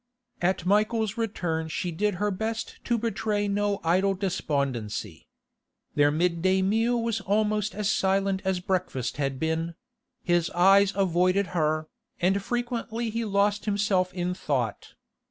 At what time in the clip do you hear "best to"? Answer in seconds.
2.31-2.97